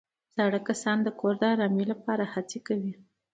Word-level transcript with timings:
زاړه 0.35 0.59
کسان 0.67 0.97
د 1.03 1.07
کور 1.19 1.33
د 1.39 1.43
ارامۍ 1.53 1.85
لپاره 1.91 2.23
هڅې 2.33 2.59
کوي 2.67 2.93